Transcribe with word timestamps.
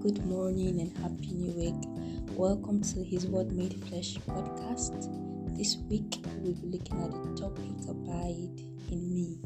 good 0.00 0.24
morning, 0.26 0.80
and 0.80 0.96
happy 0.98 1.32
new 1.32 1.50
week. 1.54 2.38
Welcome 2.38 2.82
to 2.82 3.02
His 3.02 3.26
Word 3.26 3.50
Made 3.50 3.82
Flesh 3.86 4.16
podcast. 4.18 5.10
This 5.56 5.76
week 5.90 6.22
we'll 6.36 6.54
be 6.54 6.78
looking 6.78 7.02
at 7.02 7.10
the 7.10 7.40
topic 7.40 7.64
Abide 7.88 8.62
in 8.92 9.12
Me. 9.12 9.40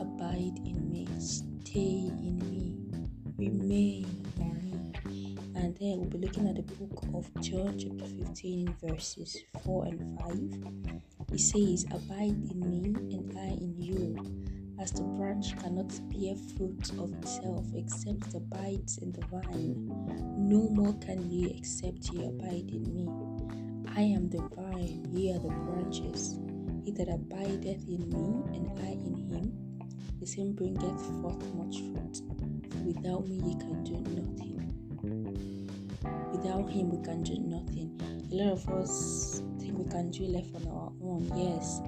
Abide 0.00 0.58
in 0.66 0.90
me, 0.90 1.06
stay 1.20 2.10
in 2.10 2.38
me, 2.50 2.80
remain 3.38 4.26
in 4.38 5.00
me. 5.04 5.36
And 5.54 5.76
then 5.76 6.00
we'll 6.00 6.10
be 6.10 6.18
looking 6.18 6.48
at 6.48 6.56
the 6.56 6.74
book 6.74 7.04
of 7.14 7.30
John, 7.40 7.78
chapter 7.78 8.06
15, 8.06 8.74
verses 8.82 9.36
4 9.62 9.84
and 9.84 10.18
5. 10.18 11.32
It 11.32 11.38
says, 11.38 11.86
Abide 11.92 12.50
in 12.50 12.58
me, 12.58 13.14
and 13.14 13.38
I 13.38 13.52
in 13.52 13.76
you 13.78 14.53
as 14.84 14.92
the 14.92 15.02
branch 15.02 15.56
cannot 15.62 15.88
bear 16.12 16.36
fruit 16.36 16.90
of 17.00 17.10
itself 17.14 17.64
except 17.74 18.26
it 18.28 18.34
abides 18.34 18.98
in 18.98 19.10
the 19.12 19.24
vine, 19.32 19.88
no 20.36 20.68
more 20.68 20.92
can 20.98 21.30
ye 21.30 21.56
except 21.56 22.12
ye 22.12 22.26
abide 22.26 22.68
in 22.68 22.84
me. 22.92 23.08
I 23.96 24.02
am 24.02 24.28
the 24.28 24.46
vine, 24.54 25.06
ye 25.10 25.32
are 25.32 25.38
the 25.38 25.48
branches. 25.48 26.38
He 26.84 26.92
that 26.92 27.08
abideth 27.08 27.88
in 27.88 28.10
me, 28.10 28.26
and 28.54 28.78
I 28.80 28.92
in 28.92 29.16
him, 29.30 29.78
the 30.20 30.26
same 30.26 30.52
bringeth 30.52 31.00
forth 31.22 31.42
much 31.54 31.80
fruit. 31.88 32.20
For 32.70 32.84
without 32.84 33.26
me 33.26 33.36
ye 33.36 33.54
can 33.54 33.82
do 33.84 33.96
nothing. 34.12 34.60
Without 36.30 36.68
him 36.68 36.90
we 36.90 37.02
can 37.02 37.22
do 37.22 37.38
nothing. 37.38 37.98
A 38.30 38.34
lot 38.34 38.52
of 38.52 38.68
us 38.68 39.40
think 39.58 39.78
we 39.78 39.84
can 39.86 40.10
do 40.10 40.24
life 40.24 40.54
on 40.54 40.66
our 40.68 40.92
own. 41.00 41.32
Yes, 41.34 41.80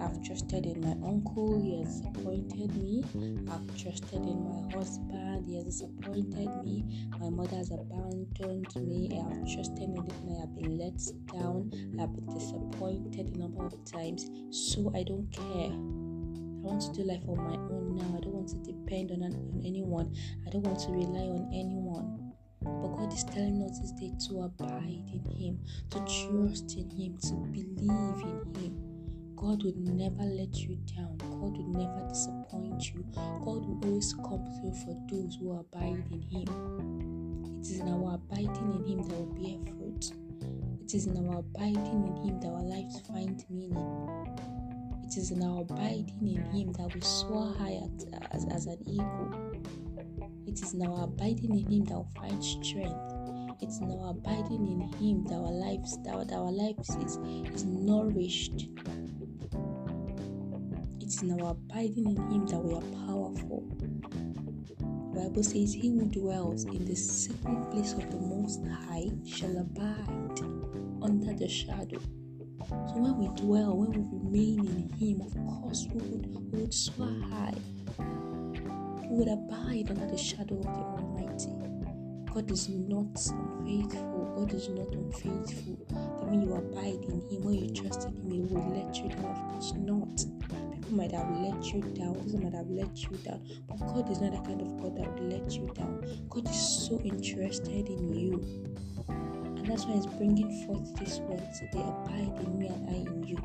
I've 0.00 0.22
trusted 0.24 0.64
in 0.64 0.80
my 0.80 0.96
uncle, 1.06 1.60
he 1.60 1.78
has 1.78 2.00
disappointed 2.00 2.74
me. 2.76 3.04
I've 3.50 3.76
trusted 3.76 4.14
in 4.14 4.48
my 4.48 4.74
husband, 4.74 5.46
he 5.46 5.56
has 5.56 5.64
disappointed 5.64 6.48
me. 6.64 7.06
My 7.18 7.28
mother 7.28 7.56
has 7.56 7.70
abandoned 7.70 8.74
me. 8.76 9.10
I 9.12 9.34
have 9.34 9.52
trusted 9.52 9.82
in 9.82 9.96
it 9.98 10.12
and 10.22 10.36
I 10.36 10.40
have 10.40 10.54
been 10.56 10.78
let 10.78 10.98
down. 11.32 11.70
I 11.98 12.00
have 12.02 12.14
been 12.14 12.26
disappointed 12.34 13.34
a 13.34 13.38
number 13.38 13.66
of 13.66 13.84
times. 13.84 14.30
So 14.50 14.90
I 14.94 15.02
don't 15.02 15.30
care. 15.30 15.72
I 15.72 16.62
want 16.62 16.80
to 16.82 16.92
do 16.92 17.02
life 17.02 17.22
on 17.28 17.36
my 17.36 17.56
own 17.56 17.96
now. 17.96 18.16
I 18.16 18.20
don't 18.20 18.34
want 18.34 18.48
to 18.48 18.56
depend 18.56 19.10
on, 19.10 19.22
on 19.22 19.62
anyone. 19.64 20.14
I 20.46 20.50
don't 20.50 20.62
want 20.62 20.80
to 20.80 20.92
rely 20.92 21.28
on 21.28 21.50
anyone. 21.52 22.32
But 22.62 22.96
God 22.96 23.12
is 23.12 23.24
telling 23.24 23.62
us 23.62 23.78
this 23.80 23.92
day 23.92 24.12
to 24.28 24.42
abide 24.42 25.08
in 25.12 25.24
Him, 25.24 25.60
to 25.90 25.98
trust 25.98 26.76
in 26.76 26.90
Him, 26.90 27.18
to 27.18 27.34
believe 27.52 28.22
in 28.22 28.54
Him. 28.60 28.89
God 29.40 29.62
would 29.62 29.78
never 29.78 30.22
let 30.22 30.54
you 30.56 30.76
down. 30.94 31.16
God 31.16 31.56
would 31.56 31.68
never 31.68 32.06
disappoint 32.10 32.92
you. 32.92 33.02
God 33.14 33.64
will 33.64 33.80
always 33.84 34.12
come 34.12 34.44
through 34.60 34.74
for 34.84 34.94
those 35.10 35.38
who 35.40 35.58
abide 35.58 36.04
in 36.12 36.20
Him. 36.20 37.58
It 37.58 37.70
is 37.70 37.80
in 37.80 37.88
our 37.88 38.16
abiding 38.16 38.74
in 38.74 38.84
Him 38.86 39.08
that 39.08 39.16
will 39.16 39.32
bear 39.32 39.74
fruit. 39.74 40.12
It 40.84 40.94
is 40.94 41.06
in 41.06 41.26
our 41.26 41.38
abiding 41.38 42.04
in 42.06 42.16
Him 42.28 42.40
that 42.40 42.48
our 42.48 42.62
lives 42.62 43.00
find 43.08 43.42
meaning. 43.48 44.28
It 45.04 45.16
is 45.16 45.30
in 45.30 45.42
our 45.42 45.62
abiding 45.62 46.20
in 46.20 46.44
Him 46.52 46.72
that 46.74 46.94
we 46.94 47.00
soar 47.00 47.54
high 47.54 47.80
as, 48.32 48.44
as 48.52 48.66
an 48.66 48.76
eagle. 48.86 49.54
It 50.46 50.62
is 50.62 50.74
in 50.74 50.86
our 50.86 51.04
abiding 51.04 51.58
in 51.58 51.72
Him 51.72 51.84
that 51.86 51.98
we 51.98 52.28
find 52.28 52.44
strength. 52.44 53.20
It's 53.62 53.78
in 53.78 53.90
our 53.90 54.10
abiding 54.10 54.66
in 54.66 54.80
Him 54.98 55.24
that 55.24 55.34
our 55.34 55.50
lives 55.50 55.98
that 56.02 56.30
our 56.30 56.50
lives 56.50 56.90
is, 56.96 57.18
is 57.54 57.64
nourished 57.64 58.68
in 61.22 61.40
our 61.40 61.50
abiding 61.50 62.16
in 62.16 62.30
Him 62.30 62.46
that 62.46 62.58
we 62.58 62.74
are 62.74 63.06
powerful. 63.06 63.62
The 65.12 65.20
Bible 65.20 65.42
says, 65.42 65.74
He 65.74 65.88
who 65.88 66.06
dwells 66.06 66.64
in 66.64 66.84
the 66.84 66.94
secret 66.94 67.70
place 67.70 67.92
of 67.92 68.10
the 68.10 68.18
Most 68.18 68.60
High 68.66 69.10
shall 69.26 69.56
abide 69.58 70.40
under 71.02 71.34
the 71.34 71.48
shadow. 71.48 72.00
So 72.68 72.94
when 72.96 73.18
we 73.18 73.28
dwell, 73.36 73.76
when 73.76 73.90
we 73.90 74.18
remain 74.18 74.66
in 74.66 74.88
Him, 74.98 75.20
of 75.20 75.34
course 75.60 75.86
we 75.92 76.00
would, 76.00 76.52
we 76.52 76.60
would 76.60 76.74
soar 76.74 77.10
high. 77.30 77.54
We 77.98 79.16
would 79.18 79.28
abide 79.28 79.90
under 79.90 80.06
the 80.06 80.18
shadow 80.18 80.56
of 80.56 80.64
the 80.64 80.70
Almighty. 80.70 81.52
God 82.32 82.50
is 82.50 82.68
not 82.68 83.18
unfaithful. 83.32 84.32
God 84.36 84.54
is 84.54 84.68
not 84.68 84.94
unfaithful. 84.94 85.76
That 85.88 86.26
when 86.26 86.42
you 86.42 86.54
abide 86.54 87.04
in 87.04 87.20
Him, 87.28 87.42
when 87.42 87.54
you 87.54 87.74
trust 87.74 88.08
in 88.08 88.14
Him, 88.16 88.30
He 88.30 88.40
will 88.40 88.70
let 88.70 88.96
you 88.96 89.08
down. 89.08 89.24
Of 89.24 89.52
course 89.52 89.72
not 89.74 90.24
people 90.90 91.04
might 91.04 91.12
have 91.12 91.30
let 91.38 91.72
you 91.72 91.80
down, 91.94 92.14
people 92.24 92.40
might 92.40 92.54
have 92.54 92.68
let 92.68 93.02
you 93.02 93.16
down, 93.18 93.40
but 93.68 93.78
God 93.78 94.10
is 94.10 94.20
not 94.20 94.32
the 94.32 94.38
kind 94.38 94.60
of 94.60 94.82
God 94.82 94.96
that 94.96 95.14
will 95.14 95.28
let 95.28 95.52
you 95.52 95.70
down. 95.72 96.04
God 96.28 96.50
is 96.50 96.88
so 96.88 97.00
interested 97.04 97.88
in 97.88 98.12
you. 98.12 98.42
And 99.08 99.66
that's 99.66 99.84
why 99.84 99.94
He's 99.94 100.06
bringing 100.06 100.66
forth 100.66 100.92
this 100.96 101.18
word 101.20 101.46
today 101.54 101.84
abide 101.86 102.44
in 102.44 102.58
me 102.58 102.66
and 102.66 102.90
I 102.90 103.08
in 103.08 103.22
you. 103.22 103.38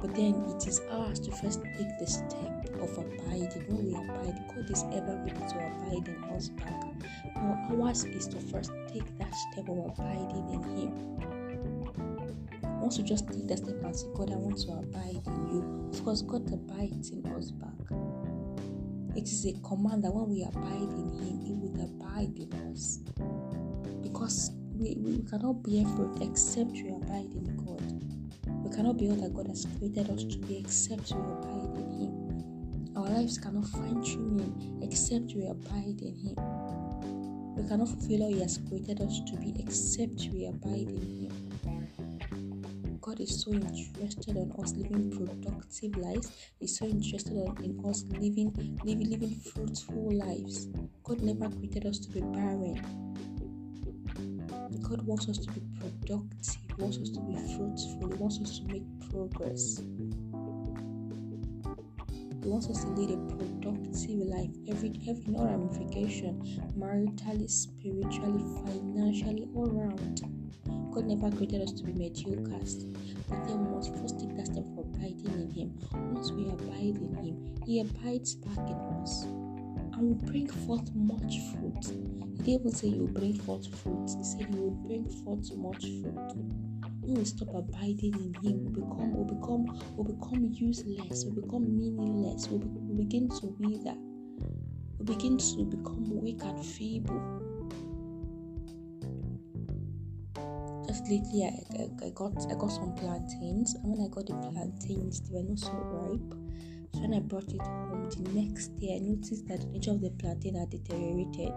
But 0.00 0.14
then 0.14 0.34
it 0.54 0.68
is 0.68 0.80
ours 0.88 1.18
to 1.20 1.32
first 1.32 1.64
take 1.64 1.98
the 1.98 2.06
step 2.06 2.68
of 2.80 2.96
abiding. 2.96 3.64
When 3.66 3.86
we 3.86 3.94
abide, 3.94 4.40
God 4.54 4.70
is 4.70 4.84
ever 4.92 5.16
ready 5.16 5.32
to 5.32 5.56
abide 5.56 6.06
in 6.06 6.24
us 6.32 6.50
back. 6.50 6.84
Now, 7.34 7.82
ours 7.82 8.04
is 8.04 8.28
to 8.28 8.38
first 8.38 8.70
take 8.86 9.18
that 9.18 9.34
step 9.34 9.68
of 9.68 9.78
abiding 9.78 10.48
in 10.52 10.62
Him 10.78 11.37
once 12.88 12.96
you 12.96 13.04
just 13.04 13.28
take 13.28 13.46
that 13.46 13.58
step 13.58 13.76
and 13.84 13.94
say, 13.94 14.06
God, 14.14 14.32
I 14.32 14.36
want 14.36 14.56
to 14.60 14.72
abide 14.72 15.20
in 15.26 15.46
you, 15.52 15.90
of 15.92 16.02
course, 16.02 16.22
God 16.22 16.50
abides 16.50 17.10
in 17.10 17.20
us 17.36 17.50
back. 17.50 17.76
It 19.14 19.24
is 19.24 19.44
a 19.44 19.52
command 19.60 20.04
that 20.04 20.10
when 20.10 20.30
we 20.30 20.40
abide 20.42 20.88
in 20.96 21.12
Him, 21.20 21.36
He 21.44 21.52
would 21.52 21.76
abide 21.76 22.32
in 22.32 22.48
us. 22.72 23.00
Because 24.00 24.52
we, 24.72 24.96
we 25.00 25.22
cannot 25.28 25.62
bear 25.64 25.84
fruit 25.84 26.16
except 26.22 26.72
we 26.80 26.88
abide 26.88 27.28
in 27.28 27.60
God. 27.60 27.84
We 28.64 28.74
cannot 28.74 28.96
be 28.96 29.10
all 29.10 29.16
that 29.16 29.34
God 29.34 29.48
has 29.48 29.66
created 29.76 30.08
us 30.08 30.24
to 30.24 30.38
be 30.38 30.56
except 30.56 31.12
we 31.12 31.20
abide 31.20 31.76
in 31.76 31.92
Him. 31.92 32.96
Our 32.96 33.20
lives 33.20 33.36
cannot 33.36 33.66
find 33.66 34.02
true 34.02 34.32
meaning 34.32 34.80
except 34.80 35.34
we 35.36 35.44
abide 35.44 36.00
in 36.00 36.16
Him. 36.16 36.40
We 37.54 37.68
cannot 37.68 37.88
fulfill 37.88 38.22
all 38.22 38.32
He 38.32 38.40
has 38.40 38.56
created 38.66 39.02
us 39.02 39.20
to 39.28 39.36
be 39.36 39.52
except 39.58 40.32
we 40.32 40.46
abide 40.46 40.88
in 40.88 41.28
Him. 41.28 41.47
God 43.08 43.20
is 43.20 43.42
so 43.42 43.52
interested 43.54 44.36
in 44.36 44.52
us 44.62 44.74
living 44.74 45.10
productive 45.10 45.96
lives. 45.96 46.30
He's 46.60 46.78
so 46.78 46.84
interested 46.84 47.32
in 47.64 47.82
us 47.88 48.04
living, 48.10 48.52
living, 48.84 49.08
living 49.08 49.34
fruitful 49.34 50.12
lives. 50.12 50.68
God 51.04 51.22
never 51.22 51.48
created 51.48 51.86
us 51.86 52.00
to 52.00 52.10
be 52.10 52.20
barren. 52.20 52.76
God 54.82 55.06
wants 55.06 55.26
us 55.26 55.38
to 55.38 55.50
be 55.52 55.62
productive. 55.80 56.58
He 56.66 56.82
wants 56.82 56.98
us 56.98 57.08
to 57.08 57.20
be 57.20 57.34
fruitful. 57.56 58.10
He 58.10 58.14
wants 58.16 58.40
us 58.40 58.58
to 58.58 58.66
make 58.66 58.84
progress. 59.10 59.80
He 62.42 62.48
wants 62.50 62.68
us 62.68 62.84
to 62.84 62.90
lead 62.90 63.12
a 63.12 63.16
productive 63.32 64.28
life, 64.28 64.50
every 64.68 64.92
every 65.08 65.24
no 65.28 65.46
ramification, 65.46 66.42
maritally, 66.78 67.48
spiritually, 67.48 68.44
financially, 68.66 69.48
all 69.54 69.70
around. 69.70 70.37
God 70.92 71.04
never 71.04 71.30
created 71.36 71.62
us 71.62 71.72
to 71.72 71.84
be 71.84 71.92
mediocre, 71.92 72.64
but 73.28 73.44
then 73.46 73.64
we 73.64 73.74
must 73.74 73.94
first 73.96 74.18
take 74.18 74.34
that 74.36 74.46
step 74.46 74.64
of 74.64 74.78
abiding 74.78 75.26
in 75.26 75.50
Him. 75.50 75.78
Once 76.12 76.32
we 76.32 76.48
abide 76.48 76.96
in 76.96 77.14
Him, 77.14 77.54
He 77.66 77.80
abides 77.80 78.34
back 78.36 78.58
in 78.58 78.76
us 79.02 79.24
and 79.24 80.00
will 80.00 80.14
bring 80.14 80.48
forth 80.48 80.94
much 80.94 81.36
fruit. 81.52 81.84
He 82.38 82.42
didn't 82.42 82.48
even 82.48 82.72
say 82.72 82.88
He 82.90 83.00
will 83.00 83.08
bring 83.08 83.38
forth 83.40 83.66
fruit, 83.80 84.08
He 84.16 84.24
said 84.24 84.46
He 84.52 84.58
will 84.58 84.70
bring 84.70 85.08
forth 85.24 85.54
much 85.56 85.82
fruit. 85.82 86.32
When 87.00 87.14
we 87.14 87.24
stop 87.24 87.48
abiding 87.54 88.14
in 88.14 88.34
Him, 88.42 88.64
we 88.64 88.80
become, 88.80 89.12
we 89.14 89.34
become, 89.34 89.80
we 89.96 90.12
become 90.12 90.44
useless, 90.52 91.24
we 91.26 91.40
become 91.40 91.76
meaningless, 91.76 92.48
we, 92.48 92.58
be, 92.58 92.66
we 92.66 93.04
begin 93.04 93.28
to 93.28 93.46
wither, 93.58 93.96
we 94.98 95.04
begin 95.04 95.38
to 95.38 95.64
become 95.64 96.20
weak 96.20 96.42
and 96.42 96.64
feeble 96.64 97.37
lately 101.02 101.44
I, 101.44 101.82
I, 101.82 102.06
I, 102.06 102.10
got 102.10 102.32
I 102.50 102.54
got 102.54 102.68
some 102.68 102.94
plantains 102.94 103.74
and 103.74 103.84
when 103.84 104.04
I 104.04 104.08
got 104.08 104.26
the 104.26 104.34
plantains 104.34 105.20
they 105.20 105.36
were 105.36 105.42
not 105.42 105.58
so 105.58 105.72
ripe. 105.72 106.34
So 106.94 107.00
when 107.00 107.14
I 107.14 107.20
brought 107.20 107.52
it 107.52 107.60
home 107.60 108.08
the 108.10 108.30
next 108.32 108.68
day 108.80 108.96
I 108.96 108.98
noticed 108.98 109.46
that 109.48 109.60
the 109.60 109.66
nature 109.66 109.92
of 109.92 110.00
the 110.00 110.10
plantain 110.10 110.56
had 110.56 110.70
deteriorated. 110.70 111.54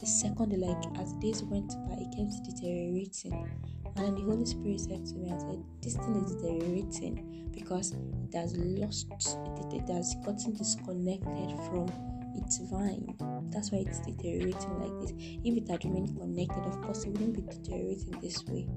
The 0.00 0.06
second 0.06 0.52
like 0.60 1.00
as 1.00 1.12
days 1.14 1.42
went 1.42 1.72
by 1.88 1.96
it 1.98 2.14
kept 2.16 2.44
deteriorating. 2.44 3.48
And 3.96 4.16
the 4.16 4.22
Holy 4.22 4.46
Spirit 4.46 4.80
said 4.80 5.06
to 5.06 5.14
me 5.16 5.30
and 5.30 5.40
said 5.40 5.64
this 5.82 5.96
thing 5.96 6.22
is 6.24 6.36
deteriorating 6.36 7.50
because 7.52 7.92
it 7.92 8.36
has 8.36 8.56
lost 8.56 9.08
it, 9.10 9.82
it 9.82 9.88
has 9.88 10.14
gotten 10.24 10.54
disconnected 10.54 11.50
from 11.66 11.88
its 12.38 12.58
vine. 12.70 13.14
That's 13.50 13.70
why 13.72 13.84
it's 13.86 14.00
deteriorating 14.00 14.78
like 14.80 15.00
this. 15.00 15.12
If 15.44 15.56
it 15.56 15.68
had 15.70 15.84
remained 15.84 16.18
connected, 16.18 16.64
of 16.64 16.80
course, 16.82 17.04
it 17.04 17.10
wouldn't 17.10 17.34
be 17.34 17.42
deteriorating 17.42 18.18
this 18.20 18.44
way. 18.46 18.68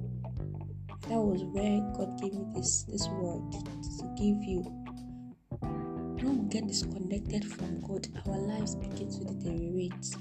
That 1.09 1.19
was 1.19 1.43
where 1.45 1.79
God 1.97 2.19
gave 2.21 2.33
me 2.33 2.45
this 2.55 2.83
this 2.83 3.07
word 3.09 3.41
to 3.51 4.05
give 4.17 4.41
you. 4.43 4.61
When 6.21 6.43
we 6.43 6.49
get 6.49 6.67
disconnected 6.67 7.43
from 7.45 7.79
God, 7.81 8.07
our 8.27 8.37
lives 8.37 8.75
begin 8.75 9.09
to 9.09 9.25
deteriorate. 9.25 10.15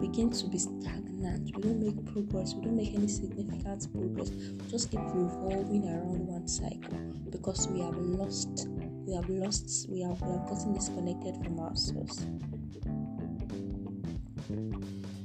begin 0.00 0.30
to 0.30 0.46
be 0.46 0.58
stagnant. 0.58 1.56
We 1.56 1.62
don't 1.62 1.80
make 1.80 2.04
progress. 2.12 2.54
We 2.54 2.62
don't 2.64 2.76
make 2.76 2.94
any 2.94 3.08
significant 3.08 3.92
progress. 3.92 4.30
We 4.30 4.70
just 4.70 4.90
keep 4.90 5.00
revolving 5.00 5.84
around 5.88 6.26
one 6.26 6.48
cycle 6.48 6.98
because 7.30 7.68
we 7.68 7.80
have 7.80 7.96
lost. 7.96 8.68
We 9.08 9.14
have 9.14 9.30
lost. 9.30 9.88
We 9.88 10.02
have, 10.02 10.20
we 10.20 10.32
have 10.32 10.46
gotten 10.46 10.74
disconnected 10.74 11.42
from 11.42 11.58
our 11.60 11.74
source. 11.74 12.26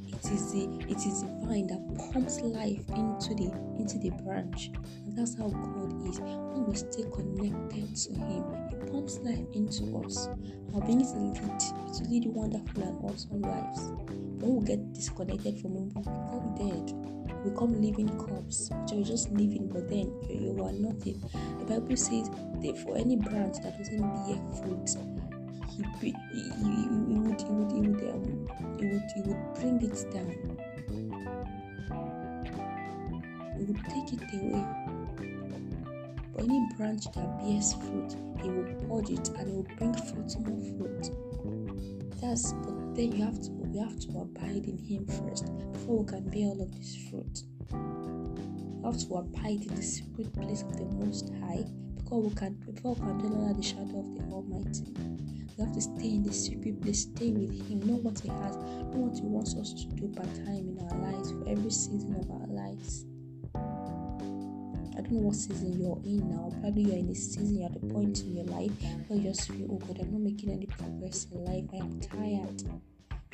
It 0.08 0.32
is 0.32 0.54
the 0.54 0.86
it 0.88 1.06
is 1.06 1.22
the 1.22 1.28
vine 1.44 1.68
that 1.68 2.14
pumps 2.14 2.40
life 2.40 2.88
into 2.88 3.36
the 3.36 3.52
into 3.78 4.00
the 4.00 4.12
branch, 4.24 4.72
and 5.04 5.18
that's 5.18 5.36
how 5.38 5.50
God 5.50 6.08
is. 6.08 6.22
When 6.22 6.66
we 6.66 6.76
stay 6.78 7.04
connected 7.12 7.94
to 7.94 8.14
Him, 8.14 8.46
He 8.70 8.90
pumps 8.90 9.20
life 9.20 9.48
into 9.54 9.98
us. 9.98 10.30
Our 10.74 10.82
being 10.88 11.02
is 11.02 11.12
lead 11.12 11.36
to 11.36 12.04
lead 12.10 12.28
wonderful 12.28 12.84
and 12.84 12.98
awesome 13.04 13.42
lives. 13.42 13.92
When 14.40 14.56
we 14.56 14.66
get 14.66 14.94
disconnected 14.94 15.60
from 15.60 15.76
Him, 15.76 15.92
we 15.94 16.02
become 16.04 16.56
dead. 16.56 17.23
Become 17.44 17.82
living 17.82 18.10
corpse. 18.18 18.70
So 18.88 18.96
you're 18.96 19.06
just 19.06 19.30
living, 19.32 19.70
but 19.72 19.90
then 19.90 20.14
you, 20.30 20.54
you 20.56 20.64
are 20.64 20.72
nothing. 20.72 21.22
The 21.60 21.66
Bible 21.66 21.98
says 21.98 22.30
that 22.30 22.78
for 22.78 22.96
any 22.98 23.16
branch 23.18 23.58
that 23.64 23.78
doesn't 23.78 24.00
bear 24.00 24.40
fruit, 24.62 24.90
he, 25.70 25.84
he, 26.00 26.12
he, 26.32 26.88
he 27.14 27.20
would 27.20 27.42
he 27.42 27.48
would 27.50 27.72
he 27.72 27.82
would 27.82 28.10
um, 28.10 28.48
he 28.80 28.86
would 28.86 29.12
he 29.14 29.22
would 29.22 29.54
bring 29.56 29.82
it 29.82 30.12
down. 30.14 30.58
He 33.58 33.64
would 33.66 33.84
take 33.86 34.14
it 34.14 34.24
away. 34.34 34.66
But 36.34 36.44
any 36.46 36.68
branch 36.78 37.06
that 37.12 37.40
bears 37.40 37.74
fruit, 37.74 38.16
he 38.42 38.50
will 38.50 38.74
purge 38.88 39.10
it 39.12 39.30
and 39.38 39.48
he 39.48 39.56
will 39.56 39.68
bring 39.78 39.94
forth 39.94 40.40
more 40.40 40.62
fruit. 40.78 41.12
That's 42.22 42.54
then 42.96 43.12
you 43.12 43.24
have 43.26 43.42
to 43.42 43.50
we 43.52 43.80
have 43.80 44.00
to 44.00 44.10
abide 44.20 44.66
in 44.66 44.78
him 44.78 45.06
first 45.08 45.46
before 45.72 46.04
we 46.04 46.06
can 46.06 46.30
bear 46.30 46.48
all 46.48 46.62
of 46.62 46.72
this 46.78 46.96
fruit. 47.10 47.44
We 47.72 48.86
have 48.86 49.00
to 49.08 49.16
abide 49.16 49.66
in 49.66 49.76
the 49.76 49.82
secret 49.82 50.34
place 50.34 50.62
of 50.62 50.78
the 50.78 50.86
most 50.86 51.32
high 51.42 51.66
before 51.96 52.22
we 52.22 52.36
can 52.36 52.54
before 52.72 52.94
we 52.96 53.02
can 53.02 53.18
dwell 53.18 53.46
under 53.46 53.54
the 53.54 53.64
shadow 53.64 54.00
of 54.00 54.16
the 54.16 54.24
Almighty. 54.32 54.94
We 55.58 55.66
have 55.66 55.74
to 55.74 55.82
stay 55.82 56.10
in 56.16 56.24
the 56.24 56.34
secret 56.34 56.82
place, 56.82 57.02
stay 57.02 57.32
with 57.32 57.52
Him, 57.70 57.82
know 57.82 57.98
what 57.98 58.20
He 58.20 58.30
has, 58.30 58.56
know 58.58 59.06
what 59.06 59.16
He 59.16 59.26
wants 59.26 59.56
us 59.56 59.74
to 59.74 59.86
do 59.96 60.08
part 60.10 60.34
time 60.46 60.66
in 60.70 60.80
our 60.82 60.98
lives, 61.12 61.32
for 61.32 61.48
every 61.48 61.70
season 61.70 62.16
of 62.16 62.30
our 62.32 62.43
know 65.14 65.28
what 65.28 65.36
season 65.36 65.80
you're 65.80 66.02
in 66.04 66.30
now. 66.30 66.52
Probably 66.62 66.84
you're 66.84 66.98
in 66.98 67.10
a 67.10 67.16
season, 67.16 67.60
you're 67.60 67.70
at 67.70 67.76
a 67.76 67.80
point 67.80 68.22
in 68.22 68.36
your 68.36 68.46
life 68.46 68.72
where 69.08 69.20
you 69.20 69.30
just 69.30 69.50
feel, 69.50 69.68
oh 69.72 69.78
God, 69.78 70.00
I'm 70.02 70.12
not 70.12 70.22
making 70.22 70.52
any 70.52 70.66
progress 70.66 71.28
in 71.32 71.44
life. 71.46 71.66
I 71.74 71.78
am 71.78 72.00
tired. 72.00 72.64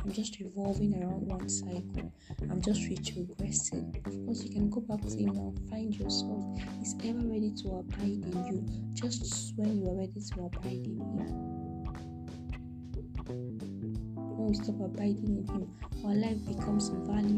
I'm 0.04 0.12
just 0.12 0.40
revolving 0.40 1.02
around 1.02 1.28
one 1.28 1.50
cycle. 1.50 2.14
I'm 2.50 2.62
just 2.62 2.82
retrogressing. 2.84 3.96
Of 4.08 4.26
course, 4.26 4.44
you 4.44 4.52
can 4.52 4.70
go 4.70 4.82
back 4.82 5.02
to 5.02 5.18
Him 5.18 5.34
now, 5.34 5.54
find 5.70 5.94
yourself. 5.94 6.46
He's 6.80 6.96
ever 7.04 7.20
ready 7.20 7.54
to 7.64 7.70
abide 7.80 8.24
in 8.24 8.46
you, 8.48 8.66
just 8.94 9.54
when 9.58 9.82
you 9.82 9.90
are 9.90 9.98
ready 9.98 10.20
to 10.20 10.42
abide 10.46 10.86
in 10.86 11.00
Him 11.00 11.70
when 14.40 14.48
we 14.48 14.56
stop 14.56 14.80
abiding 14.80 15.38
in 15.38 15.48
Him, 15.54 15.70
our 16.06 16.14
life 16.16 16.46
becomes 16.48 16.90
valueless. 16.90 17.29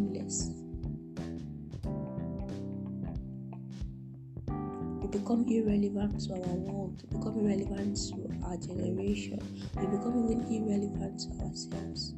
Become 5.12 5.46
irrelevant 5.48 6.22
to 6.22 6.34
our 6.34 6.56
world, 6.56 7.04
become 7.10 7.40
irrelevant 7.40 7.98
to 7.98 8.48
our 8.48 8.58
generation, 8.58 9.40
we 9.76 9.86
become 9.88 10.24
even 10.24 10.42
irrelevant 10.48 11.20
to 11.20 11.30
ourselves. 11.44 12.16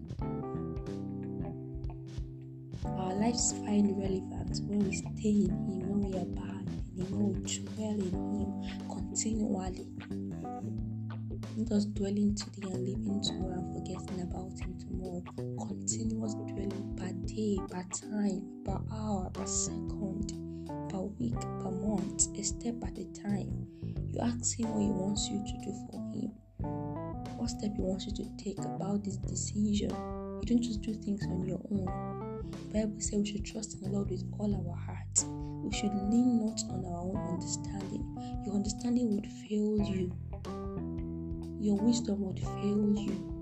Our 2.85 3.13
lives 3.15 3.53
find 3.65 3.97
relevance 3.97 4.61
when 4.61 4.79
we 4.87 4.95
stay 4.95 5.45
in 5.45 5.49
Him, 5.49 5.89
when 5.89 6.11
we 6.11 6.17
abide 6.17 6.69
in 6.95 7.05
Him, 7.05 7.17
when 7.17 7.33
we 7.33 7.49
dwell 7.57 7.97
in 7.97 8.13
Him 8.37 8.87
continually. 8.87 9.87
Not 11.57 11.67
just 11.67 11.93
dwelling 11.95 12.35
today 12.35 12.67
and 12.71 12.87
living 12.87 13.21
tomorrow 13.23 13.59
and 13.59 13.73
forgetting 13.73 14.21
about 14.21 14.51
Him 14.59 14.77
tomorrow. 14.79 15.23
Continuous 15.67 16.33
dwelling 16.35 16.95
per 16.97 17.11
day, 17.27 17.57
per 17.69 17.83
time, 17.89 18.61
per 18.65 18.79
hour, 18.91 19.29
per 19.33 19.45
second, 19.45 20.52
per 20.93 21.01
week, 21.19 21.39
per 21.41 21.71
month, 21.71 22.27
a 22.37 22.43
step 22.43 22.75
at 22.85 22.97
a 22.99 23.05
time. 23.19 23.65
You 24.13 24.21
ask 24.21 24.59
Him 24.59 24.69
what 24.69 24.83
He 24.83 24.91
wants 24.91 25.27
you 25.27 25.43
to 25.43 25.53
do 25.65 25.73
for 25.89 25.99
Him. 26.13 26.31
What 27.37 27.49
step 27.49 27.71
He 27.75 27.81
wants 27.81 28.05
you 28.05 28.13
to 28.13 28.29
take 28.37 28.59
about 28.59 29.03
this 29.03 29.17
decision. 29.17 29.89
You 29.89 30.43
don't 30.45 30.61
just 30.61 30.81
do 30.81 30.93
things 30.93 31.25
on 31.25 31.45
your 31.47 31.59
own. 31.71 31.89
The 32.69 32.79
Bible 32.79 33.01
says 33.01 33.19
we 33.19 33.25
should 33.25 33.45
trust 33.45 33.73
in 33.73 33.81
the 33.81 33.89
Lord 33.89 34.11
with 34.11 34.23
all 34.37 34.53
our 34.53 34.77
heart. 34.77 35.25
We 35.65 35.73
should 35.75 35.93
lean 36.11 36.45
not 36.45 36.61
on 36.69 36.85
our 36.85 37.01
own 37.01 37.17
understanding. 37.33 38.05
Your 38.45 38.53
understanding 38.53 39.15
would 39.15 39.27
fail 39.49 39.81
you 39.81 40.13
your 41.63 41.77
wisdom 41.77 42.19
would 42.19 42.39
fail 42.39 42.93
you. 42.93 43.32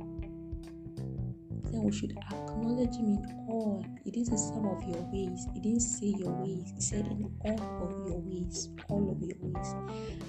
Then 1.66 1.84
we 1.84 1.92
should 1.92 2.12
acknowledge 2.32 2.96
Him 2.96 3.18
in 3.24 3.46
all. 3.48 3.86
It 4.06 4.14
didn't 4.14 4.28
say 4.28 4.38
some 4.38 4.66
of 4.68 4.84
your 4.84 5.02
ways, 5.12 5.48
He 5.54 5.60
didn't 5.60 5.82
say 5.82 6.08
your 6.18 6.32
ways, 6.32 6.72
He 6.76 6.82
said 6.82 7.08
in 7.08 7.32
all 7.42 7.62
of 7.84 8.08
your 8.08 8.20
ways, 8.20 8.70
all 8.90 9.12
of 9.12 9.22
your 9.22 9.38
ways, 9.40 9.76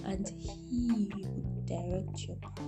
and 0.04 0.28
He 0.38 1.10
would 1.16 1.66
direct 1.66 2.26
your 2.26 2.36
path. 2.36 2.58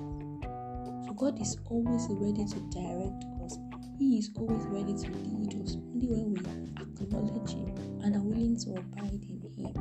So 1.07 1.13
God 1.17 1.41
is 1.41 1.57
always 1.67 2.07
ready 2.11 2.45
to 2.47 2.61
direct 2.71 3.25
us. 3.45 3.59
He 3.99 4.19
is 4.19 4.31
always 4.37 4.65
ready 4.67 4.95
to 4.95 5.11
lead 5.11 5.63
us 5.63 5.77
only 5.77 6.09
when 6.09 6.35
we 6.35 6.41
acknowledge 6.83 7.51
Him 7.53 7.75
and 8.03 8.17
are 8.17 8.23
willing 8.23 8.57
to 8.61 8.71
abide 8.71 9.23
in 9.29 9.41
Him. 9.57 9.75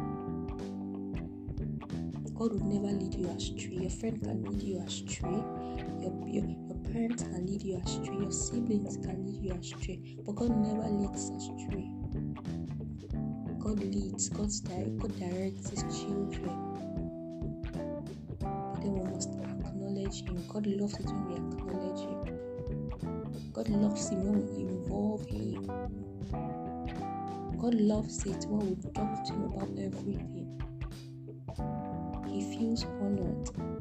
God 2.35 2.53
will 2.53 2.65
never 2.65 2.91
lead 2.97 3.13
you 3.13 3.29
astray. 3.29 3.77
Your 3.81 3.89
friend 3.89 4.21
can 4.21 4.43
lead 4.43 4.61
you 4.61 4.81
astray. 4.81 5.43
Your, 6.01 6.27
your 6.27 6.43
parents 6.93 7.23
can 7.23 7.47
lead 7.47 7.63
you 7.63 7.81
astray. 7.83 8.15
Your 8.15 8.31
siblings 8.31 8.97
can 8.97 9.25
lead 9.25 9.41
you 9.43 9.53
astray. 9.53 9.99
But 10.23 10.35
God 10.35 10.51
never 10.51 10.87
leads 10.87 11.31
astray. 11.31 11.89
God 13.57 13.79
leads, 13.79 14.29
God's 14.29 14.59
direct, 14.61 14.97
God 14.99 15.19
directs 15.19 15.69
His 15.71 15.81
children. 15.81 16.53
But 18.39 18.81
then 18.81 18.93
we 18.93 19.03
must 19.09 19.29
acknowledge 19.29 20.21
Him. 20.21 20.45
God 20.47 20.67
loves 20.67 20.99
it 20.99 21.05
when 21.07 21.25
we 21.27 21.35
acknowledge 21.35 22.01
Him. 22.01 23.51
God 23.53 23.69
loves 23.69 24.09
Him 24.09 24.23
when 24.25 24.45
we 24.45 24.61
involve 24.61 25.25
Him. 25.25 25.65
God 27.57 27.73
loves 27.73 28.23
it 28.25 28.45
when 28.47 28.69
we 28.69 28.75
talk 28.91 29.23
to 29.25 29.33
Him 29.33 29.43
about 29.45 29.69
everything 29.79 30.61
He 32.27 32.41
feels 32.55 32.85
honored. 33.01 33.72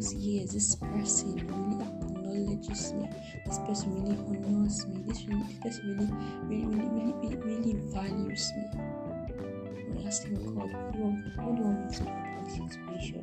Yes, 0.00 0.52
this 0.52 0.76
person 0.76 1.34
really 1.34 1.82
acknowledges 1.82 2.92
me. 2.92 3.10
This 3.44 3.58
person 3.66 3.94
really 3.94 4.16
honors 4.28 4.86
me. 4.86 5.02
This, 5.04 5.24
really, 5.26 5.42
this 5.42 5.58
person 5.58 6.14
really, 6.46 6.64
really, 6.64 6.88
really, 6.88 7.12
really, 7.14 7.36
really, 7.36 7.74
values 7.92 8.52
me. 8.56 10.06
Asked 10.06 10.24
him, 10.24 10.36
God, 10.54 10.72
what 10.72 10.92
do 10.92 10.98
you 10.98 11.04
want, 11.04 11.18
me 11.18 11.96
to 11.96 11.98
do 11.98 12.10
about 12.10 12.44
this 12.44 12.54
situation? 12.54 13.22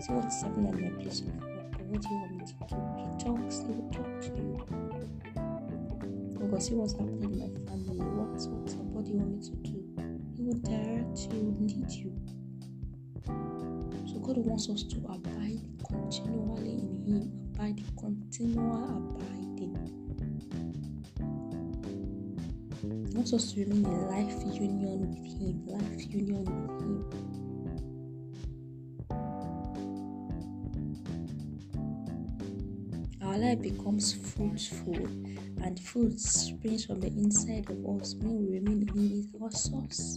See 0.00 0.12
what's 0.12 0.42
happening 0.42 0.68
at 0.68 0.80
my 0.80 1.02
place 1.02 1.20
of 1.22 1.26
work. 1.42 1.74
What 1.88 2.00
do 2.00 2.08
you 2.08 2.14
want 2.14 2.32
me 2.36 2.38
to 2.38 2.52
do? 2.54 2.76
He 3.02 3.06
talks, 3.24 3.56
he 3.58 3.72
will 3.74 3.90
talk 3.90 4.20
to 4.20 4.28
you. 4.28 4.52
Oh 6.40 6.46
God, 6.46 6.62
see 6.62 6.74
what's 6.74 6.92
happening 6.92 7.24
in 7.24 7.30
my 7.36 7.50
family. 7.68 7.98
What's, 7.98 8.46
what's? 8.46 8.74
What 8.74 9.04
do 9.04 9.10
you 9.10 9.16
want 9.16 9.30
me 9.32 9.40
to 9.42 9.56
do? 9.56 9.82
He 10.36 10.42
will 10.44 10.60
direct 10.62 11.18
you, 11.34 11.56
he 11.58 11.66
lead 11.74 11.90
you. 11.90 12.14
So 14.06 14.20
God 14.20 14.36
wants 14.46 14.70
us 14.70 14.84
to 14.84 14.98
abide 15.10 15.75
continually 15.88 16.78
in 16.78 17.04
Him, 17.06 17.22
abide 17.54 17.82
continual 17.98 18.84
abiding. 18.96 19.74
He 22.82 23.14
wants 23.14 23.32
remain 23.32 23.52
in 23.68 23.82
life 23.82 24.42
union 24.60 25.10
with 25.10 25.24
Him, 25.24 25.66
life 25.66 26.06
union 26.12 26.44
with 26.44 26.80
Him. 26.80 27.04
Our 33.22 33.38
life 33.38 33.60
becomes 33.62 34.12
fruitful, 34.12 35.08
and 35.62 35.80
fruit 35.80 36.20
springs 36.20 36.84
from 36.86 37.00
the 37.00 37.08
inside 37.08 37.68
of 37.70 38.00
us 38.00 38.14
when 38.14 38.36
we 38.38 38.58
remain 38.58 38.82
in 38.82 38.88
Him 38.88 39.12
is 39.12 39.28
our 39.40 39.50
source. 39.50 40.16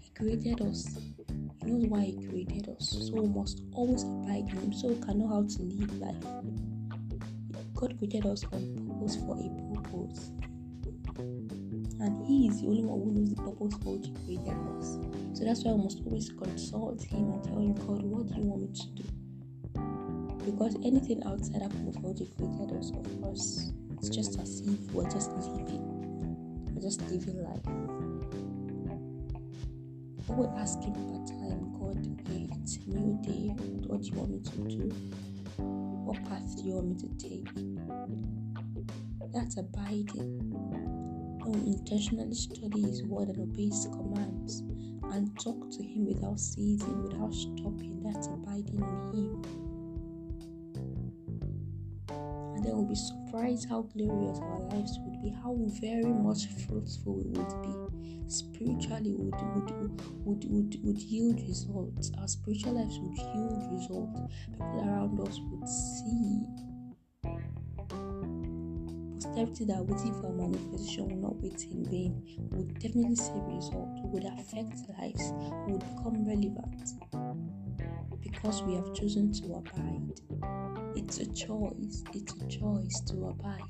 He 0.00 0.10
created 0.14 0.60
us 0.60 0.98
knows 1.66 1.86
why 1.86 2.00
He 2.00 2.26
created 2.26 2.68
us. 2.68 2.90
So 2.90 3.20
we 3.20 3.28
must 3.28 3.62
always 3.72 4.02
abide 4.02 4.48
in 4.50 4.56
Him 4.58 4.72
so 4.72 4.88
we 4.88 4.96
can 5.02 5.18
know 5.18 5.28
how 5.28 5.42
to 5.42 5.62
live 5.62 5.98
life. 5.98 6.24
God 7.74 7.98
created 7.98 8.26
us 8.26 8.44
on 8.52 8.86
purpose 8.88 9.16
for 9.16 9.36
a 9.36 9.48
purpose. 9.74 10.30
And 11.98 12.26
He 12.26 12.48
is 12.48 12.60
the 12.60 12.68
only 12.68 12.84
one 12.84 13.00
who 13.00 13.12
knows 13.12 13.34
the 13.34 13.42
purpose 13.42 13.74
for 13.82 13.96
which 13.96 14.06
He 14.06 14.12
created 14.24 14.58
us. 14.78 14.98
So 15.38 15.44
that's 15.44 15.64
why 15.64 15.72
we 15.72 15.82
must 15.84 16.00
always 16.06 16.30
consult 16.30 17.02
Him 17.02 17.32
and 17.32 17.44
tell 17.44 17.58
Him, 17.58 17.74
God, 17.74 18.02
what 18.02 18.26
do 18.28 18.34
you 18.40 18.46
want 18.46 18.62
me 18.62 18.68
to 18.72 18.86
do? 18.96 19.04
Because 20.44 20.76
anything 20.84 21.22
outside 21.26 21.62
of 21.62 21.74
which 22.02 22.18
He 22.20 22.26
created 22.36 22.76
us, 22.78 22.90
of 22.90 23.20
course, 23.20 23.72
It's 23.98 24.14
just 24.14 24.38
as 24.38 24.60
if 24.60 24.92
we're 24.92 25.10
just 25.10 25.32
living. 25.32 25.82
We're 26.74 26.82
just 26.82 27.00
living 27.10 27.42
life. 27.42 28.15
But 30.26 30.36
we're 30.36 30.58
asking 30.58 30.94
part 30.94 31.26
time, 31.28 31.72
God, 31.78 31.98
okay, 32.20 32.48
it's 32.60 32.76
a 32.76 32.90
new 32.90 33.16
day. 33.22 33.54
What 33.86 34.02
do 34.02 34.08
you 34.08 34.14
want 34.16 34.30
me 34.30 34.40
to 34.40 34.56
do? 34.76 34.88
What 35.58 36.24
path 36.24 36.56
do 36.56 36.64
you 36.64 36.74
want 36.74 36.88
me 36.88 36.96
to 36.96 37.08
take? 37.16 37.48
That's 39.32 39.56
abiding. 39.56 40.52
We 41.46 41.74
intentionally 41.74 42.34
study 42.34 42.82
His 42.82 43.04
word 43.04 43.28
and 43.28 43.38
obey 43.38 43.66
His 43.66 43.86
commands 43.92 44.64
and 45.12 45.30
talk 45.38 45.70
to 45.70 45.82
Him 45.84 46.06
without 46.06 46.40
ceasing, 46.40 47.04
without 47.04 47.32
stopping, 47.32 48.02
that's 48.02 48.26
abiding 48.26 48.80
in 48.82 48.82
Him. 49.14 49.42
And 52.56 52.64
then 52.64 52.74
we'll 52.74 52.84
be 52.84 52.96
surprised 52.96 53.68
how 53.68 53.82
glorious 53.82 54.38
our 54.40 54.58
lives 54.70 54.98
would 55.02 55.22
be, 55.22 55.30
how 55.30 55.56
very 55.80 56.12
much 56.12 56.46
fruitful 56.66 57.14
we 57.14 57.26
would 57.30 57.62
be. 57.62 57.85
Spiritually 58.28 59.14
would 59.16 59.34
would, 59.54 59.70
would, 60.24 60.44
would, 60.50 60.76
would 60.84 60.98
yield 60.98 61.40
results. 61.48 62.10
Our 62.18 62.28
spiritual 62.28 62.74
lives 62.74 62.98
would 63.00 63.16
yield 63.16 63.72
results. 63.72 64.34
People 64.50 64.84
around 64.84 65.20
us 65.20 65.38
would 65.40 65.68
see 65.68 66.46
posterity 69.36 69.64
that 69.66 69.76
are 69.76 69.82
waiting 69.82 70.14
for 70.20 70.32
manifestation 70.32 71.08
will 71.08 71.30
not 71.30 71.36
wait 71.42 71.62
in 71.64 71.84
vain. 71.84 72.22
We 72.38 72.58
would 72.58 72.78
definitely 72.78 73.16
see 73.16 73.32
results. 73.46 74.00
We 74.02 74.10
would 74.10 74.24
affect 74.24 74.88
lives. 74.98 75.32
We 75.66 75.72
would 75.72 75.80
become 75.80 76.26
relevant 76.26 76.92
because 78.22 78.62
we 78.62 78.74
have 78.74 78.94
chosen 78.94 79.32
to 79.32 79.54
abide. 79.54 80.20
It's 80.96 81.18
a 81.18 81.26
choice. 81.26 82.02
It's 82.14 82.32
a 82.32 82.46
choice 82.48 83.00
to 83.08 83.26
abide. 83.26 83.60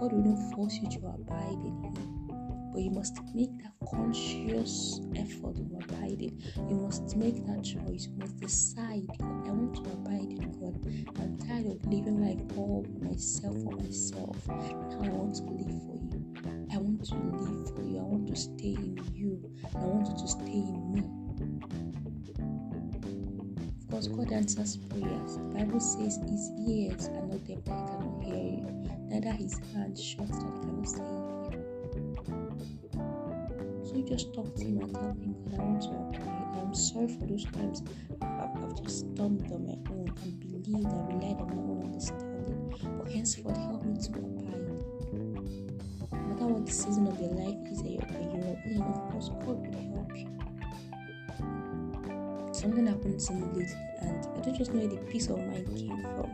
God 0.00 0.12
will 0.12 0.24
not 0.24 0.54
force 0.54 0.74
you 0.74 0.88
to 0.90 1.06
abide 1.08 1.60
in 1.62 1.82
Him, 1.82 2.25
but 2.76 2.82
you 2.82 2.90
must 2.90 3.18
make 3.34 3.56
that 3.62 3.72
conscious 3.90 5.00
effort 5.16 5.56
of 5.56 5.72
abiding. 5.82 6.38
You 6.68 6.76
must 6.76 7.16
make 7.16 7.46
that 7.46 7.64
choice. 7.64 8.06
You 8.06 8.18
must 8.18 8.36
decide. 8.36 9.06
I 9.18 9.50
want 9.50 9.76
to 9.76 9.90
abide 9.92 10.28
in 10.28 10.52
God. 10.60 10.76
I'm 11.18 11.38
tired 11.38 11.64
of 11.64 11.82
living 11.86 12.20
like 12.20 12.38
all 12.54 12.84
myself 13.00 13.56
for 13.62 13.72
myself. 13.76 14.36
Now 14.46 15.00
I 15.04 15.08
want 15.08 15.36
to 15.36 15.44
live 15.44 15.82
for 15.88 15.96
you. 15.96 16.68
I 16.70 16.76
want 16.76 17.02
to 17.06 17.14
live 17.14 17.74
for 17.74 17.82
you. 17.82 17.96
I 17.98 18.02
want 18.02 18.28
to 18.28 18.36
stay 18.36 18.76
in 18.76 19.00
you. 19.14 19.50
I 19.74 19.78
want 19.78 20.08
you 20.08 20.16
to 20.18 20.28
stay 20.28 20.44
in 20.44 20.92
me 20.92 21.02
because 23.86 24.08
God 24.08 24.32
answers 24.32 24.76
prayers. 24.76 25.36
The 25.38 25.44
Bible 25.44 25.80
says 25.80 26.18
his 26.28 26.50
ears 26.68 27.08
are 27.08 27.24
not 27.24 27.42
deaf 27.46 27.64
that 27.64 27.72
he 27.72 27.86
cannot 27.86 28.22
hear 28.22 28.34
you, 28.36 28.68
neither 29.08 29.32
his 29.32 29.58
hands 29.72 30.04
shut 30.04 30.28
that 30.28 30.42
he 30.42 30.60
cannot 30.60 30.86
see 30.86 31.25
just 34.06 34.34
talk 34.34 34.54
to 34.54 34.64
him 34.64 34.80
and 34.80 34.94
tell 34.94 35.02
him, 35.02 35.36
I 35.52 35.62
want 35.62 35.82
to. 35.82 36.60
I'm 36.60 36.74
sorry 36.74 37.08
for 37.08 37.26
those 37.26 37.44
times 37.46 37.82
I've, 38.22 38.56
I've 38.62 38.82
just 38.82 39.00
stumbled 39.00 39.52
on 39.52 39.66
my 39.66 39.78
own 39.90 40.12
and 40.22 40.40
believed 40.40 40.86
and 40.86 41.08
relied 41.08 41.40
on 41.40 41.48
my 41.48 41.62
own 41.62 41.82
understanding. 41.84 42.98
But 42.98 43.12
henceforth, 43.12 43.56
help 43.56 43.84
me 43.84 43.96
to 43.98 44.10
abide. 44.10 44.46
No 46.12 46.18
matter 46.18 46.46
what 46.46 46.66
the 46.66 46.72
season 46.72 47.06
of 47.06 47.20
your 47.20 47.30
life 47.30 47.58
is 47.70 47.82
that 47.82 47.90
you're, 47.90 48.06
you're 48.20 48.62
in, 48.64 48.82
of 48.82 49.12
course, 49.12 49.28
God 49.40 49.66
will 49.66 49.94
help 49.94 50.16
you 50.16 50.36
something 52.56 52.86
happened 52.86 53.20
to 53.20 53.32
me 53.34 53.42
lately 53.48 53.76
and 54.00 54.26
I 54.34 54.40
don't 54.40 54.56
just 54.56 54.72
know 54.72 54.80
where 54.80 54.88
the 54.88 54.96
peace 55.10 55.28
of 55.28 55.38
mind 55.38 55.66
came 55.76 56.02
from. 56.02 56.30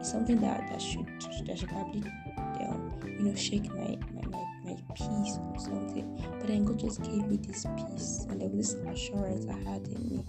It's 0.00 0.10
something 0.10 0.40
that, 0.40 0.68
that 0.68 0.82
should 0.82 1.06
that 1.46 1.58
should 1.58 1.68
probably 1.68 2.02
um, 2.60 2.92
you 3.06 3.20
know 3.20 3.34
shake 3.34 3.72
my, 3.72 3.96
my, 4.12 4.21
my, 4.74 4.94
peace 4.94 5.38
or 5.38 5.58
something. 5.58 6.20
But 6.38 6.48
then 6.48 6.64
God 6.64 6.78
just 6.78 7.02
gave 7.02 7.26
me 7.26 7.36
this 7.36 7.66
peace 7.76 8.26
and 8.28 8.40
there 8.40 8.48
was 8.48 8.74
this 8.74 8.86
assurance 8.86 9.46
I 9.46 9.58
had 9.68 9.86
in 9.86 10.02
me. 10.08 10.24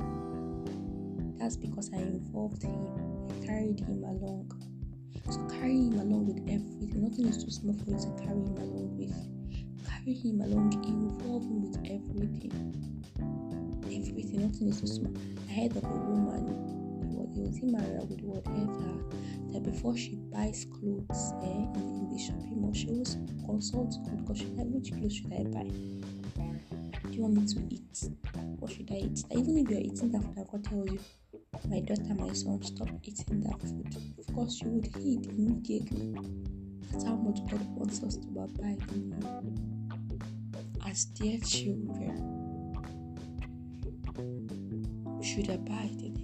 That's 1.40 1.58
because 1.58 1.92
I 1.94 1.98
involved 1.98 2.64
him. 2.64 2.88
I 3.30 3.46
carried 3.46 3.80
him 3.80 4.04
along. 4.04 4.52
So 5.30 5.40
carry 5.60 5.88
him 5.88 6.00
along 6.00 6.28
with 6.28 6.40
everything. 6.48 7.04
Nothing 7.04 7.28
is 7.28 7.44
too 7.44 7.52
small 7.52 7.74
for 7.74 7.90
you 7.90 7.98
to 7.98 8.24
carry 8.24 8.40
him 8.40 8.58
along 8.58 8.98
with. 8.98 9.88
Carry 9.88 10.14
him 10.14 10.42
along, 10.42 10.74
involve 10.86 11.44
him 11.44 11.62
with 11.62 11.78
everything 11.86 12.84
everything, 13.94 14.42
nothing 14.42 14.70
is 14.70 14.82
too 14.82 14.88
small. 14.88 15.14
I 15.50 15.54
heard 15.54 15.78
of 15.78 15.84
a 15.84 15.88
woman, 15.88 16.74
he 17.34 17.42
was 17.42 17.62
married 17.62 18.10
with 18.10 18.22
whatever, 18.22 18.94
that 19.54 19.64
before 19.64 19.96
she 19.96 20.16
buys 20.32 20.66
clothes 20.66 21.34
eh, 21.44 21.46
in, 21.46 21.76
in 21.76 22.10
the 22.12 22.20
shopping 22.20 22.62
mall, 22.62 22.74
she 22.74 22.90
always 22.90 23.18
consults 23.46 23.98
God 23.98 24.18
because 24.18 24.40
she 24.40 24.46
like, 24.48 24.68
which 24.68 24.92
clothes 24.92 25.16
should 25.16 25.34
I 25.34 25.44
buy? 25.44 25.70
Do 27.10 27.18
you 27.18 27.22
want 27.22 27.36
me 27.36 27.46
to 27.46 27.60
eat? 27.70 28.10
What 28.60 28.72
should 28.72 28.90
I 28.92 28.96
eat? 28.96 29.24
Even 29.32 29.58
if 29.58 29.70
you're 29.70 29.80
eating 29.80 30.12
that 30.12 30.24
food, 30.24 30.48
God 30.52 30.64
tells 30.64 30.90
you, 30.90 31.00
my 31.70 31.80
daughter, 31.82 32.14
my 32.16 32.34
son, 32.34 32.62
stop 32.64 32.90
eating 33.04 33.42
that 33.42 33.62
food. 33.62 33.96
Of 34.18 34.34
course, 34.34 34.60
you 34.62 34.70
would 34.72 34.88
eat 35.00 35.28
immediately. 35.28 36.16
That's 36.92 37.04
how 37.04 37.16
much 37.16 37.40
God 37.52 37.62
wants 37.76 38.02
us 38.02 38.18
to 38.18 38.28
abide 38.40 38.82
in 38.92 39.12
Him. 39.22 39.90
As 40.86 41.06
dear 41.06 41.40
children, 41.40 42.44
should 45.22 45.50
abide 45.50 46.02
in 46.02 46.16
Him. 46.16 46.23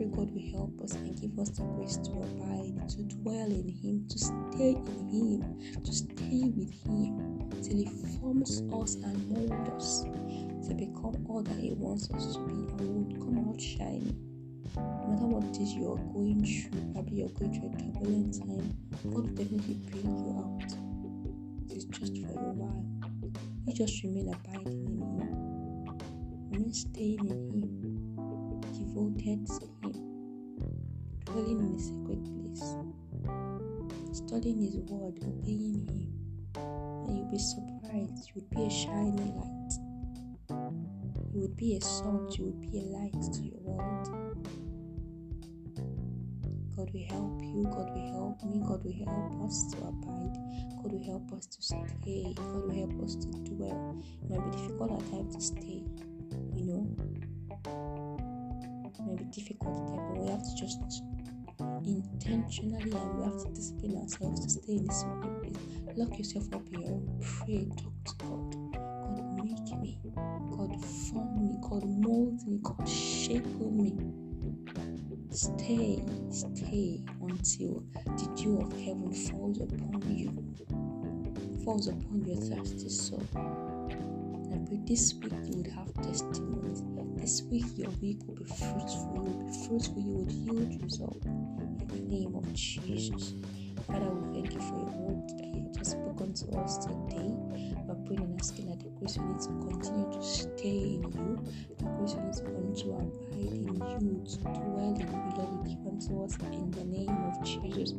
Pray 0.00 0.08
God 0.08 0.32
will 0.32 0.50
help 0.52 0.80
us 0.80 0.94
and 0.94 1.20
give 1.20 1.38
us 1.38 1.50
the 1.50 1.62
grace 1.76 1.98
to 1.98 2.10
abide, 2.12 2.88
to 2.88 3.02
dwell 3.20 3.52
in 3.52 3.68
Him, 3.68 4.08
to 4.08 4.18
stay 4.18 4.72
in 4.72 5.08
Him, 5.12 5.82
to 5.84 5.92
stay 5.92 6.48
with 6.56 6.72
Him 6.88 7.50
till 7.60 7.76
He 7.76 7.84
forms 8.16 8.62
us 8.72 8.94
and 8.94 9.28
molds 9.28 9.68
us 9.76 10.04
to 10.66 10.74
become 10.74 11.22
all 11.28 11.42
that 11.42 11.58
He 11.58 11.74
wants 11.74 12.10
us 12.12 12.32
to 12.32 12.40
be 12.46 12.72
and 12.80 13.12
would 13.12 13.20
come 13.20 13.46
out 13.46 13.60
shining. 13.60 14.16
No 14.74 15.06
matter 15.10 15.26
what 15.26 15.44
it 15.44 15.60
is 15.60 15.74
you're 15.74 15.98
going 16.14 16.46
through, 16.48 16.92
probably 16.94 17.18
you're 17.18 17.28
going 17.36 17.60
through 17.60 17.68
a 17.68 17.92
turbulent 17.92 18.40
time, 18.40 18.74
God 19.04 19.28
will 19.28 19.36
definitely 19.36 19.74
bring 19.84 20.16
you 20.16 20.32
out. 20.40 21.70
It 21.70 21.76
is 21.76 21.84
just 21.84 22.16
for 22.24 22.40
a 22.40 22.52
while. 22.56 22.86
You 23.66 23.74
just 23.74 24.02
remain 24.02 24.32
abiding 24.32 24.80
in 24.80 24.96
Him 24.96 25.50
remain 26.50 26.72
staying 26.72 27.20
in 27.20 27.52
Him, 27.52 27.99
devoted 29.00 29.20
Him, 29.22 29.46
dwelling 31.24 31.60
in 31.60 31.74
a 31.74 31.78
sacred 31.78 32.22
place, 32.24 32.76
studying 34.12 34.60
His 34.60 34.76
Word, 34.76 35.18
obeying 35.24 35.88
Him, 35.88 36.12
and 37.06 37.16
you'll 37.16 37.30
be 37.30 37.38
surprised. 37.38 38.28
You 38.28 38.34
would 38.36 38.50
be 38.50 38.66
a 38.66 38.70
shining 38.70 39.36
light. 39.36 39.72
You 41.32 41.40
would 41.40 41.56
be 41.56 41.76
a 41.76 41.80
salt, 41.80 42.36
you 42.38 42.46
would 42.46 42.60
be 42.60 42.78
a 42.78 42.82
light 42.82 43.22
to 43.32 43.42
your 43.42 43.60
world. 43.60 44.08
God 46.76 46.90
will 46.92 47.06
help 47.08 47.42
you, 47.42 47.62
God 47.70 47.90
will 47.94 48.12
help 48.12 48.42
me, 48.44 48.60
God 48.66 48.84
will 48.84 48.92
help 49.06 49.48
us 49.48 49.72
to 49.72 49.78
abide, 49.78 50.36
God 50.82 50.92
will 50.92 51.04
help 51.04 51.32
us 51.32 51.46
to 51.46 51.62
stay, 51.62 52.34
God 52.36 52.64
will 52.64 52.74
help 52.74 53.02
us 53.02 53.14
to 53.16 53.26
dwell. 53.44 54.02
It 54.22 54.30
might 54.30 54.50
be 54.50 54.56
difficult 54.56 55.02
at 55.02 55.10
times 55.10 55.36
to 55.36 55.42
stay, 55.42 55.84
difficult 59.32 59.96
but 59.96 60.18
we 60.22 60.28
have 60.30 60.42
to 60.42 60.56
just 60.56 61.02
intentionally 61.86 62.82
and 62.92 63.18
we 63.18 63.24
have 63.24 63.42
to 63.42 63.50
discipline 63.54 63.96
ourselves 64.02 64.44
to 64.44 64.50
stay 64.50 64.72
in 64.74 64.86
this 64.86 65.04
place. 65.40 65.96
Lock 65.96 66.18
yourself 66.18 66.44
up 66.54 66.62
in 66.72 66.80
your 66.80 66.90
room, 66.90 67.20
pray, 67.20 67.68
talk 67.76 67.92
to 68.04 68.24
God. 68.24 68.72
God, 68.74 69.44
make 69.44 69.80
me. 69.80 69.98
God, 70.50 70.84
form 70.84 71.42
me. 71.42 71.56
God, 71.62 71.84
mold 71.84 72.46
me. 72.46 72.58
God, 72.62 72.88
shape 72.88 73.46
me. 73.60 73.96
Stay, 75.30 76.04
stay 76.30 77.02
until 77.22 77.84
the 77.94 78.32
dew 78.36 78.60
of 78.60 78.72
heaven 78.72 79.12
falls 79.12 79.60
upon 79.60 80.02
you, 80.08 80.54
falls 81.64 81.88
upon 81.88 82.24
your 82.24 82.36
thirsty 82.36 82.88
soul. 82.88 83.22
And 84.50 84.66
pray 84.66 84.78
this 84.84 85.14
week 85.14 85.32
you 85.44 85.58
would 85.58 85.68
have 85.68 85.92
testimonies. 86.02 86.82
This 87.16 87.42
week 87.50 87.66
your 87.76 87.90
week 88.02 88.18
will 88.26 88.34
be 88.34 88.44
fruitful. 88.44 89.12
You 89.14 89.22
will 89.22 89.44
be 89.44 89.66
fruitful. 89.66 90.02
You 90.02 90.12
would 90.18 90.32
yield 90.32 90.82
result 90.82 91.24
in 91.24 91.86
the 91.88 92.00
name 92.16 92.34
of 92.34 92.52
Jesus. 92.54 93.34
Father, 93.86 94.10
we 94.10 94.40
thank 94.42 94.54
you 94.54 94.60
for 94.60 94.76
your 94.78 94.92
word 94.96 95.28
that 95.38 95.46
you 95.46 95.62
have 95.64 95.72
just 95.76 95.92
spoken 95.92 96.32
to 96.34 96.58
us 96.58 96.78
today. 96.78 97.32
We're 97.86 97.94
praying 98.06 98.20
and 98.22 98.40
asking 98.40 98.68
that 98.68 98.80
the 98.80 98.90
grace 98.90 99.18
we 99.18 99.24
need 99.26 99.40
to 99.40 99.48
continue 99.48 100.12
to 100.12 100.22
stay 100.22 100.98
in 100.98 101.02
you, 101.12 101.38
the 101.78 101.84
grace 101.84 102.14
we 102.14 102.22
need 102.22 102.34
to 102.34 102.42
continue 102.42 102.76
to 102.76 102.90
abide 102.92 103.40
in 103.40 103.74
you, 104.00 104.24
to 104.26 104.38
dwell 104.38 104.94
in 104.94 105.00
you, 105.00 105.32
Lord, 105.36 105.64
we 105.64 105.74
give 105.74 105.86
unto 105.86 106.24
us 106.24 106.36
in 106.52 106.70
the 106.70 106.84
name 106.84 107.08
of 107.08 107.42
Jesus. 107.44 107.92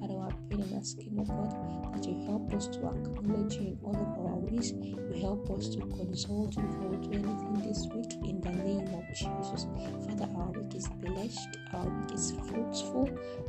Father, 0.00 0.14
we're 0.14 0.32
praying 0.48 0.62
and 0.62 0.74
asking, 0.74 1.16
oh 1.20 1.24
God, 1.24 1.94
that 1.94 2.04
you 2.08 2.24
help 2.26 2.52
us 2.54 2.66
to 2.68 2.78
acknowledge 2.86 3.54
you 3.54 3.68
in 3.68 3.78
all 3.82 3.94
of 3.96 4.18
our 4.26 4.36
ways. 4.36 4.72
You 4.72 5.20
help 5.20 5.50
us 5.50 5.68
to 5.70 5.80
consult 5.80 6.56
you 6.56 6.64
if 6.64 6.74
we 6.76 6.96
do 7.06 7.12
anything 7.14 7.62
this 7.66 7.86
week 7.94 8.12
in 8.28 8.40
the 8.40 8.50
name 8.50 8.88
of 8.94 9.06
Jesus. 9.14 9.66
Father, 10.06 10.28
our 10.36 10.50
week 10.50 10.74
is 10.74 10.88
blessed, 11.00 11.56
our 11.72 11.86
week 11.88 12.12
is 12.14 12.32
fruitful, 12.48 13.08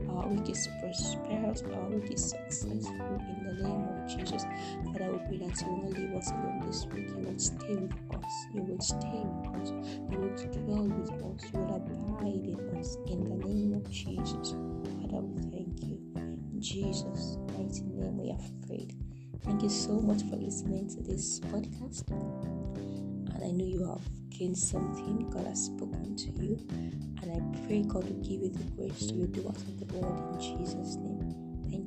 our 0.10 0.28
week 0.28 0.50
is 0.50 0.68
prosperous, 0.82 1.62
our 1.80 1.90
week 1.90 2.12
is 2.12 2.30
successful 2.30 3.22
in 3.30 3.46
the 3.46 3.64
name 3.64 3.88
of 3.88 4.08
Jesus. 4.08 4.44
Father, 4.86 5.12
we 5.12 5.38
pray 5.38 5.48
that 5.48 5.62
you 5.62 5.68
will 5.68 5.90
leave 5.92 6.14
us 6.16 6.32
alone 6.32 6.64
this 6.66 6.86
week. 6.88 7.08
You 7.10 7.18
will 7.18 7.40
stay 7.40 7.76
with 7.76 7.94
us. 8.16 8.34
You 8.54 8.62
will 8.64 8.82
stay 8.82 9.24
with 9.24 9.62
us. 9.62 9.70
You 10.12 10.18
will 10.20 10.36
dwell 10.52 10.88
with 10.88 11.12
us. 11.12 11.54
You 11.54 11.60
will 11.60 11.76
abide 11.76 12.46
in 12.46 12.78
us 12.78 12.98
in 13.08 13.24
the 13.24 13.46
name 13.48 13.74
of 13.74 13.90
Jesus. 13.90 14.52
Father, 15.02 15.22
we 15.22 15.42
thank 15.52 15.84
you. 15.84 16.00
In 16.16 16.62
Jesus' 16.62 17.38
mighty 17.58 17.84
name 17.84 18.18
we 18.18 18.30
have 18.30 18.68
prayed. 18.68 18.96
Thank 19.44 19.64
you 19.64 19.70
so 19.70 19.94
much 19.94 20.24
for 20.24 20.36
listening 20.36 20.90
to 20.90 21.02
this 21.02 21.40
podcast. 21.40 22.10
And 22.10 23.44
I 23.44 23.52
know 23.52 23.66
you 23.66 23.88
have 23.88 24.02
gained 24.30 24.58
something. 24.58 25.30
God 25.30 25.46
has 25.48 25.66
spoken 25.66 26.16
to 26.18 26.32
you. 26.32 26.60
And 27.22 27.32
I 27.32 27.68
pray 27.68 27.84
God 27.84 28.04
will 28.04 28.22
give 28.24 28.42
you 28.42 28.50
the 28.50 28.64
grace 28.76 29.08
to 29.08 29.28
do 29.28 29.42
what 29.44 29.56
of 29.56 29.80
the 29.80 29.86
word 29.96 30.34
in 30.34 30.40
Jesus' 30.40 30.96
name. 30.98 31.19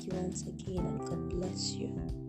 Thank 0.03 0.15
you 0.15 0.21
once 0.21 0.43
again 0.43 0.79
and 0.79 0.99
God 0.99 1.31
bless 1.31 1.75
you. 1.75 2.22